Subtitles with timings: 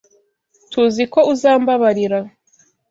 [0.71, 2.19] TUZI ko uzambabarira.